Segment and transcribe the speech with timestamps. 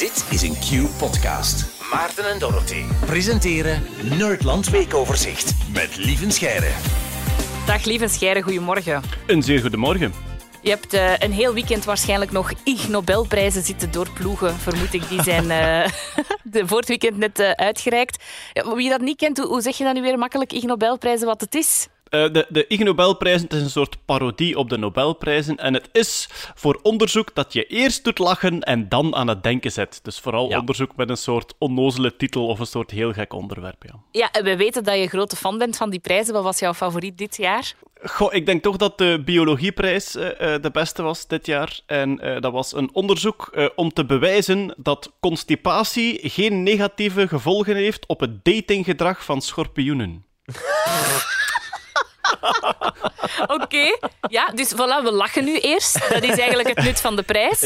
[0.00, 1.64] Dit is een Q-podcast.
[1.92, 3.82] Maarten en Dorothy presenteren
[4.18, 6.70] Nerdland Weekoverzicht met Lieven Scheire.
[7.66, 9.02] Dag lieve Scheire, goedemorgen.
[9.26, 10.12] Een zeer goedemorgen.
[10.62, 15.08] Je hebt eh, een heel weekend waarschijnlijk nog Ig Nobelprijzen zitten doorploegen, vermoed ik.
[15.08, 15.90] Die zijn eh,
[16.52, 18.24] de, voor het weekend net eh, uitgereikt.
[18.74, 21.40] Wie dat niet kent, hoe, hoe zeg je dan nu weer makkelijk Ig Nobelprijzen wat
[21.40, 21.88] het is?
[22.10, 25.56] Eh, de, de Ig Nobelprijzen het is een soort parodie op de Nobelprijzen.
[25.56, 29.72] En het is voor onderzoek dat je eerst doet lachen en dan aan het denken
[29.72, 30.00] zet.
[30.02, 33.84] Dus vooral onderzoek met een soort onnozele titel of een soort heel gek onderwerp.
[33.84, 33.94] Ja.
[34.10, 36.34] Ja, en we weten dat je grote fan bent van die prijzen.
[36.34, 37.74] Wat was jouw favoriet dit jaar?
[38.02, 41.80] Goh, ik denk toch dat de biologieprijs eh, eh, de beste was dit jaar.
[41.86, 47.76] En eh, dat was een onderzoek eh, om te bewijzen dat constipatie geen negatieve gevolgen
[47.76, 50.24] heeft op het datinggedrag van schorpioenen.
[53.60, 53.98] Oké,
[54.28, 56.08] ja, dus voilà, we lachen nu eerst.
[56.08, 57.62] Dat is eigenlijk het nut van de prijs.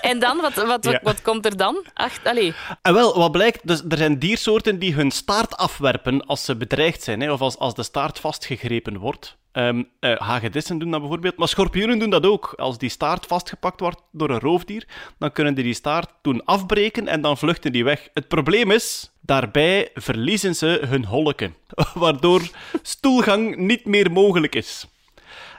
[0.00, 1.00] En dan, wat, wat, wat, Ja.
[1.02, 1.84] wat komt er dan?
[1.94, 2.54] Ach, allee.
[2.82, 7.02] En wel, wat blijkt, dus er zijn diersoorten die hun staart afwerpen als ze bedreigd
[7.02, 9.38] zijn, hè, of als, als de staart vastgegrepen wordt.
[9.52, 12.52] Eh, hagedissen doen dat bijvoorbeeld, maar schorpioenen doen dat ook.
[12.56, 14.86] Als die staart vastgepakt wordt door een roofdier,
[15.18, 18.08] dan kunnen die die staart doen afbreken en dan vluchten die weg.
[18.14, 21.54] Het probleem is, daarbij verliezen ze hun holleken,
[21.94, 22.50] waardoor
[22.82, 24.86] stoelgang niet meer mogelijk is.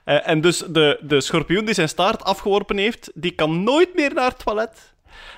[0.03, 4.13] Eh, en dus de, de schorpioen die zijn staart afgeworpen heeft, die kan nooit meer
[4.13, 4.93] naar het toilet.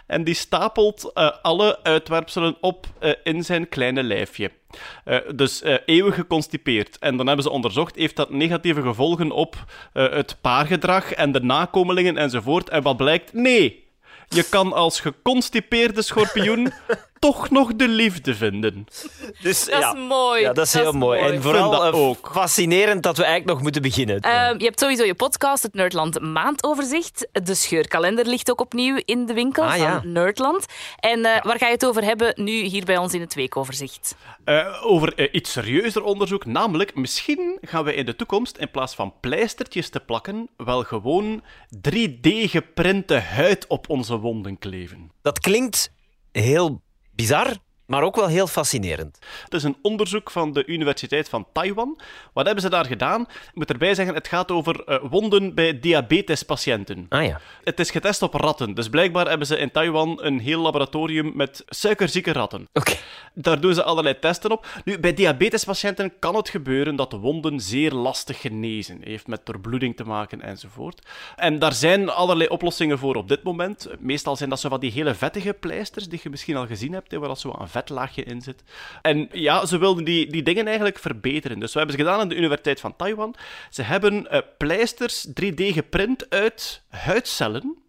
[0.07, 4.52] En die stapelt eh, alle uitwerpselen op eh, in zijn kleine lijfje.
[5.03, 6.99] Eh, dus eeuwig geconstipeerd.
[6.99, 12.17] En dan hebben ze onderzocht, heeft dat negatieve gevolgen op het paargedrag en de nakomelingen
[12.17, 12.69] enzovoort.
[12.69, 13.33] En wat blijkt?
[13.33, 13.81] Nee.
[14.27, 16.73] Je kan als geconstipeerde schorpioen
[17.23, 18.85] toch nog de liefde vinden.
[19.41, 19.93] Dus, Dat ja.
[19.93, 20.41] is mooi.
[20.41, 21.19] Ja, dat is heel mooi.
[21.19, 22.29] En vooral dat eh, ook.
[22.33, 24.19] fascinerend dat we eigenlijk nog moeten beginnen.
[24.19, 27.27] Ehm, je hebt sowieso je podcast, het Nerdland Maandoverzicht.
[27.31, 30.01] De scheurkalender ligt ook opnieuw in de winkel Ah, van ja.
[30.03, 30.66] Nerdland.
[30.99, 34.16] En eh, waar ga je het over hebben nu hier bij ons in het weekoverzicht?
[34.44, 39.13] Eh, over iets serieuzer onderzoek, namelijk misschien gaan we in de toekomst in plaats van
[39.19, 41.44] pleistertjes te plakken, wel gewoon
[41.90, 45.11] 3D-geprinte huid op onze wonden kleven.
[45.22, 45.91] Dat klinkt
[46.31, 46.81] heel
[47.18, 49.19] bizar, maar ook wel heel fascinerend.
[49.44, 51.99] Het is een onderzoek van de Universiteit van Taiwan.
[52.33, 53.21] Wat hebben ze daar gedaan?
[53.21, 57.05] Ik moet erbij zeggen, het gaat over eh, wonden bij diabetespatiënten.
[57.09, 57.39] Ah ja.
[57.63, 61.63] Het is getest op ratten, dus blijkbaar hebben ze in Taiwan een heel laboratorium met
[61.67, 62.67] suikerzieke ratten.
[62.73, 62.95] Oké.
[63.33, 64.67] Daar doen ze allerlei testen op.
[64.85, 68.99] Nu, bij diabetespatiënten kan het gebeuren dat de wonden zeer lastig genezen.
[69.03, 71.07] Heeft met doorbloeding te maken enzovoort.
[71.35, 73.88] En daar zijn allerlei oplossingen voor op dit moment.
[73.99, 77.11] Meestal zijn dat zo van die hele vettige pleisters die je misschien al gezien hebt,
[77.11, 78.63] hè, waar dat zo een vetlaagje in zit.
[79.01, 81.59] En ja, ze wilden die, die dingen eigenlijk verbeteren.
[81.59, 83.35] Dus wat hebben ze gedaan aan de Universiteit van Taiwan?
[83.69, 87.84] Ze hebben eh, pleisters 3D geprint uit huidcellen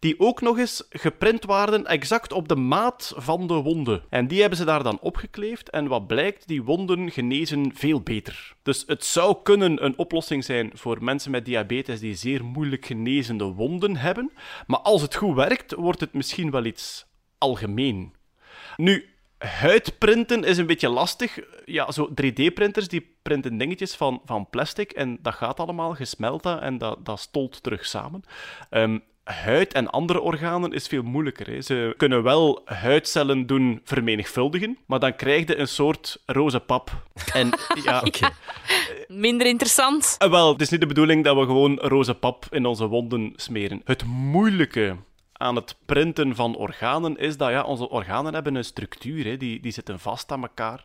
[0.00, 4.02] die ook nog eens geprint waren exact op de maat van de wonden.
[4.10, 8.54] En die hebben ze daar dan opgekleefd en wat blijkt, die wonden genezen veel beter.
[8.62, 13.44] Dus het zou kunnen een oplossing zijn voor mensen met diabetes die zeer moeilijk genezende
[13.44, 14.32] wonden hebben,
[14.66, 17.06] maar als het goed werkt, wordt het misschien wel iets
[17.38, 18.14] algemeen.
[18.76, 19.09] Nu,
[19.46, 21.38] huidprinten is een beetje lastig.
[21.64, 26.60] Ja, zo 3D-printers die printen dingetjes van, van plastic en dat gaat allemaal, gesmelt dat
[26.60, 28.22] en dat, dat stolt terug samen.
[28.70, 31.46] Ehm, huid en andere organen is veel moeilijker.
[31.46, 31.60] Hè.
[31.60, 36.90] Ze kunnen wel huidcellen doen vermenigvuldigen, maar dan krijg je een soort roze pap.
[37.32, 37.50] En
[37.84, 38.02] ja,
[39.08, 40.14] Minder interessant.
[40.18, 43.32] eh, wel, het is niet de bedoeling dat we gewoon roze pap in onze wonden
[43.36, 43.80] smeren.
[43.84, 44.96] Het moeilijke
[45.40, 49.60] aan het printen van organen is dat ja, onze organen hebben een structuur, hè, die,
[49.60, 50.84] die zitten vast aan elkaar.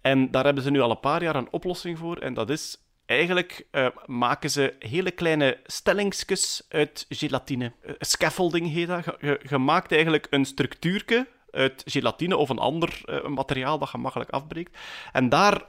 [0.00, 2.76] En daar hebben ze nu al een paar jaar een oplossing voor, en dat is
[3.06, 7.72] eigenlijk eh, maken ze hele kleine stellingsjes uit gelatine.
[7.82, 9.04] Eh, scaffolding heet dat.
[9.20, 14.30] Je- maakt eigenlijk een structuurke uit gelatine of een ander eh, materiaal dat je makkelijk
[14.30, 14.78] afbreekt.
[15.12, 15.62] En daar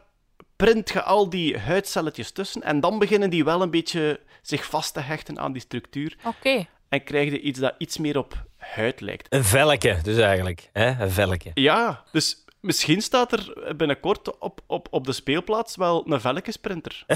[0.56, 4.94] print je al die huidcelletjes tussen en dan beginnen die wel een beetje zich vast
[4.94, 6.66] te hechten aan die structuur Oké.
[6.94, 9.28] En krijg je iets dat iets meer op huid lijkt.
[9.30, 10.70] Een velletje, dus eigenlijk.
[10.74, 11.02] Hè?
[11.02, 11.52] Een velletje.
[11.54, 17.04] Ja, dus misschien staat er binnenkort op, op, op de speelplaats wel een velkesprinter.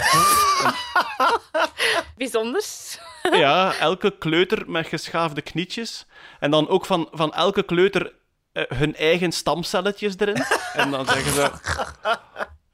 [2.17, 2.99] Bijzonders.
[3.31, 6.05] ja, elke kleuter met geschaafde knietjes.
[6.39, 8.13] En dan ook van, van elke kleuter
[8.51, 10.43] eh, hun eigen stamcelletjes erin.
[10.73, 11.51] En dan zeggen ze...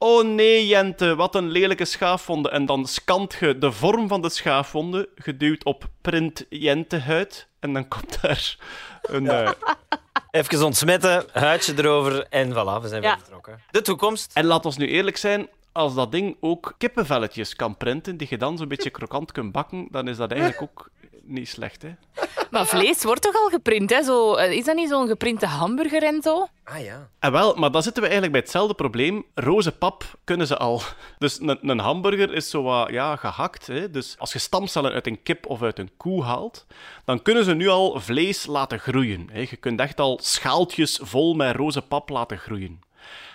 [0.06, 2.50] Oh nee, Jente, wat een lelijke schaafwonde.
[2.50, 7.48] En dan scant je de vorm van de schaafwonde, geduwd op print Jentehuid.
[7.60, 8.56] En dan komt daar
[9.02, 9.28] een...
[9.28, 9.50] eh,
[10.30, 13.08] Even ontsmetten, huidje erover en voilà, we zijn Ja.
[13.08, 13.60] weer vertrokken.
[13.70, 14.30] De toekomst.
[14.34, 18.38] En laat ons nu eerlijk zijn, als dat ding ook kippenvelletjes kan printen, die je
[18.38, 20.90] dan zo'n beetje krokant kunt bakken, dan is dat eigenlijk ook
[21.26, 21.94] niet slecht, hè?
[22.50, 24.02] Maar vlees wordt toch al geprint, hè?
[24.02, 26.46] Zo, eh, is dat niet zo'n geprinte hamburger en zo?
[26.64, 26.94] Ah ja.
[26.94, 29.24] En Ah, wel, maar dan zitten we eigenlijk bij hetzelfde probleem.
[29.34, 30.82] Roze pap kunnen ze al.
[31.18, 33.66] Dus een, een hamburger is zo wat ja, gehakt.
[33.66, 33.90] Hè?
[33.90, 36.66] Dus als je stamcellen uit een kip of uit een koe haalt,
[37.04, 39.28] dan kunnen ze nu al vlees laten groeien.
[39.32, 39.38] Hè?
[39.38, 42.80] Je kunt echt al schaaltjes vol met roze pap laten groeien.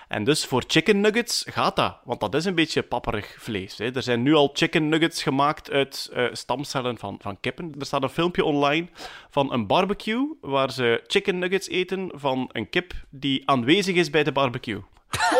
[0.07, 3.77] En dus voor chicken nuggets gaat dat, want dat is een beetje papperig vlees.
[3.77, 3.95] Hè.
[3.95, 7.75] Er zijn nu al chicken nuggets gemaakt uit eh, stamcellen van, van kippen.
[7.79, 8.87] Er staat een filmpje online
[9.29, 14.23] van een barbecue waar ze chicken nuggets eten van een kip die aanwezig is bij
[14.23, 14.81] de barbecue.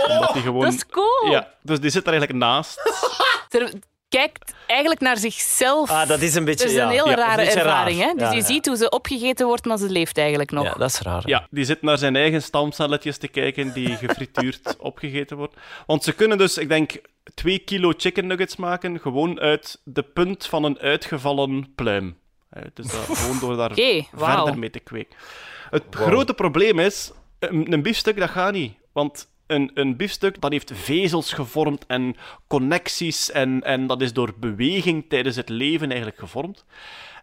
[0.07, 0.61] Omdat die gewoon...
[0.61, 1.31] Dat is cool.
[1.31, 2.81] Ja, dus die zit er eigenlijk naast.
[4.09, 5.89] Kijkt eigenlijk naar zichzelf.
[5.89, 6.63] Ah, dat is een beetje...
[6.65, 6.89] dat is een ja.
[6.93, 7.99] heel Ja, rare een ervaring.
[7.99, 8.07] raar.
[8.07, 8.13] Hè?
[8.13, 8.45] Dus Ja, je ja.
[8.45, 10.63] ziet hoe ze opgegeten wordt, maar ze leeft eigenlijk nog.
[10.63, 11.23] Ja, dat is raar.
[11.25, 15.57] Ja, die zit naar zijn eigen stamcelletjes te kijken die gefrituurd opgegeten worden.
[15.85, 17.01] Want ze kunnen dus, ik denk,
[17.33, 22.17] twee kilo chicken nuggets maken gewoon uit de punt van een uitgevallen pluim.
[22.49, 23.71] Hè, Dus dat, gewoon door daar
[24.15, 25.15] verder mee te kweken.
[25.69, 28.73] Het grote probleem is, een, een biefstuk dat gaat niet.
[28.91, 32.15] Want een, een biefstuk dat heeft vezels gevormd en
[32.47, 36.65] connecties en, en dat is door beweging tijdens het leven eigenlijk gevormd.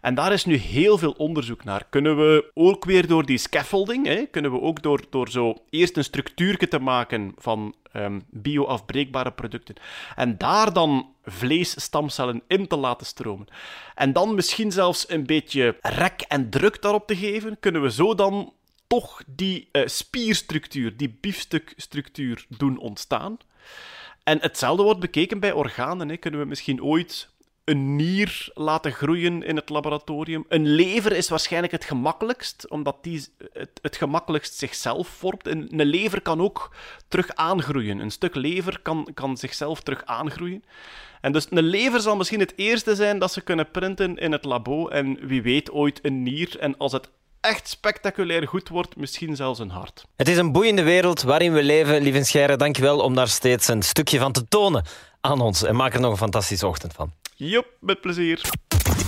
[0.01, 1.85] En daar is nu heel veel onderzoek naar.
[1.89, 5.97] Kunnen we ook weer door die scaffolding, hè, kunnen we ook door, door zo eerst
[5.97, 9.75] een structuurtje te maken van ehm, bio-afbreekbare producten
[10.15, 13.47] en daar dan vleesstamcellen in te laten stromen.
[13.95, 18.15] En dan misschien zelfs een beetje rek en druk daarop te geven, kunnen we zo
[18.15, 18.53] dan
[18.87, 23.37] toch die eh, spierstructuur, die biefstukstructuur doen ontstaan.
[24.23, 26.09] En hetzelfde wordt bekeken bij organen.
[26.09, 26.17] Hè.
[26.17, 27.29] Kunnen we misschien ooit
[27.63, 30.45] een nier laten groeien in het laboratorium?
[30.47, 35.47] Een lever is waarschijnlijk het gemakkelijkst, omdat die het, het gemakkelijkst zichzelf vormt.
[35.47, 36.75] Een, een lever kan ook
[37.07, 37.99] terug aangroeien.
[37.99, 40.63] Een stuk lever kan, kan zichzelf terug aangroeien.
[41.21, 44.43] En dus een lever zal misschien het eerste zijn dat ze kunnen printen in het
[44.43, 44.87] labo.
[44.87, 46.59] En wie weet ooit een nier.
[46.59, 47.09] En als het
[47.47, 50.05] echt spectaculair goed wordt, misschien zelfs een hart.
[50.15, 52.55] Het is een boeiende wereld waarin we leven, lieve Scheire.
[52.55, 54.83] Dank je wel om daar steeds een stukje van te tonen
[55.21, 55.63] aan ons.
[55.63, 57.11] En maak er nog een fantastische ochtend van.
[57.35, 58.41] Jop, met plezier.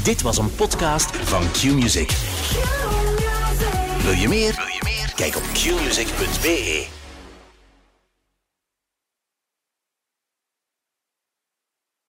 [0.04, 2.10] Dit was een podcast van Q-Music.
[4.04, 4.56] Wil je meer?
[4.56, 5.14] Wil je meer?
[5.16, 6.99] Kijk op qmusic.be.